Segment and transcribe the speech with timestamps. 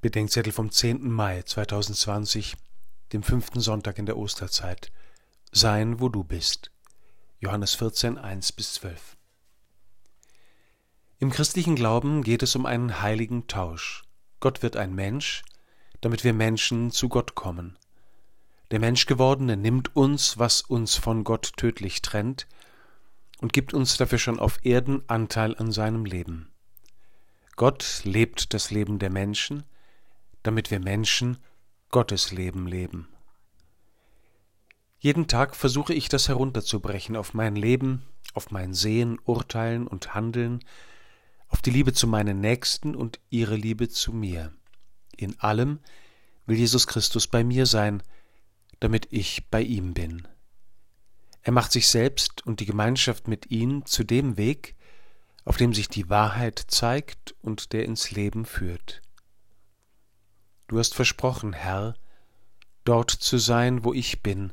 [0.00, 1.10] Bedenkzettel vom 10.
[1.10, 2.56] Mai 2020,
[3.12, 4.92] dem fünften Sonntag in der Osterzeit.
[5.50, 6.70] Sein, wo du bist.
[7.40, 9.16] Johannes 14, 1 bis 12.
[11.18, 14.04] Im christlichen Glauben geht es um einen heiligen Tausch.
[14.38, 15.42] Gott wird ein Mensch,
[16.00, 17.76] damit wir Menschen zu Gott kommen.
[18.70, 22.46] Der Menschgewordene nimmt uns, was uns von Gott tödlich trennt,
[23.40, 26.52] und gibt uns dafür schon auf Erden Anteil an seinem Leben.
[27.56, 29.64] Gott lebt das Leben der Menschen,
[30.48, 31.36] damit wir Menschen
[31.90, 33.06] Gottes Leben leben.
[34.98, 40.64] Jeden Tag versuche ich das herunterzubrechen auf mein Leben, auf mein Sehen, Urteilen und Handeln,
[41.48, 44.50] auf die Liebe zu meinen Nächsten und ihre Liebe zu mir.
[45.18, 45.80] In allem
[46.46, 48.02] will Jesus Christus bei mir sein,
[48.80, 50.26] damit ich bei ihm bin.
[51.42, 54.76] Er macht sich selbst und die Gemeinschaft mit ihm zu dem Weg,
[55.44, 59.02] auf dem sich die Wahrheit zeigt und der ins Leben führt.
[60.68, 61.94] Du hast versprochen, Herr,
[62.84, 64.52] dort zu sein, wo ich bin,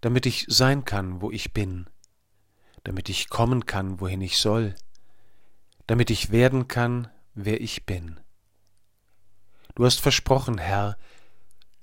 [0.00, 1.90] damit ich sein kann, wo ich bin,
[2.84, 4.74] damit ich kommen kann, wohin ich soll,
[5.86, 8.18] damit ich werden kann, wer ich bin.
[9.74, 10.96] Du hast versprochen, Herr,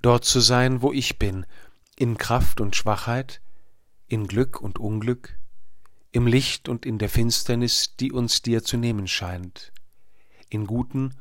[0.02, 1.46] dort zu sein, wo ich bin,
[1.96, 3.40] in Kraft und Schwachheit,
[4.08, 5.38] in Glück und Unglück,
[6.12, 9.72] im Licht und in der Finsternis, die uns dir zu nehmen scheint,
[10.50, 11.14] in guten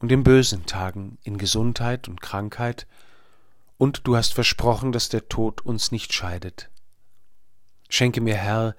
[0.00, 2.86] und in bösen Tagen, in Gesundheit und Krankheit,
[3.76, 6.70] und du hast versprochen, dass der Tod uns nicht scheidet.
[7.88, 8.74] Schenke mir, Herr,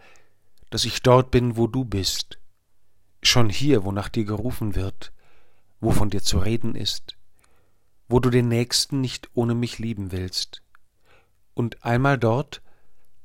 [0.70, 2.38] dass ich dort bin, wo du bist,
[3.24, 5.12] schon hier, wo nach dir gerufen wird,
[5.80, 7.16] wo von dir zu reden ist,
[8.08, 10.62] wo du den Nächsten nicht ohne mich lieben willst,
[11.54, 12.62] und einmal dort,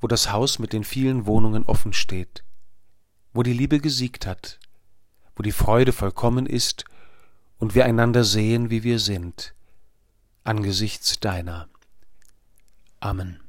[0.01, 2.45] wo das Haus mit den vielen Wohnungen offen steht,
[3.33, 4.59] wo die Liebe gesiegt hat,
[5.35, 6.85] wo die Freude vollkommen ist
[7.59, 9.55] und wir einander sehen, wie wir sind,
[10.45, 11.69] angesichts deiner.
[13.01, 13.46] Amen.